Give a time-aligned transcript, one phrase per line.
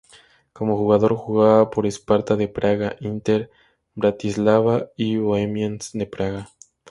[0.51, 3.51] Cómo jugador jugaba por Sparta de Praga, Inter
[3.93, 6.49] Bratislava y Bohemians de Praga.